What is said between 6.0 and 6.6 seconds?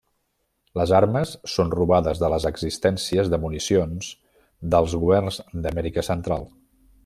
Central.